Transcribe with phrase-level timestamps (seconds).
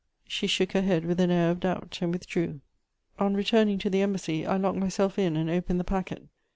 [0.27, 2.61] She shook her head with an air of doubt, and withdrew.
[3.19, 6.23] On returning to the Embassy, I locked myself in and opened the packet.